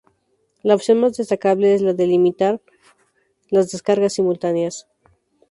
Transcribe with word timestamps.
La 0.63 0.73
opción 0.73 0.99
más 0.99 1.15
destacable 1.17 1.75
es 1.75 1.83
la 1.83 1.93
de 1.93 2.07
limitar 2.07 2.59
las 3.51 3.71
descargas 3.71 4.13
simultáneas. 4.13 4.87